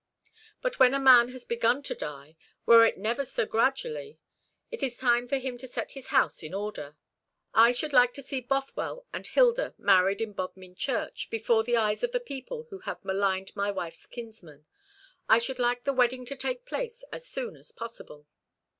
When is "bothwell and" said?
8.41-9.27